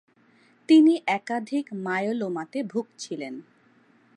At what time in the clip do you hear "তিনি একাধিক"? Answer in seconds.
0.69-1.65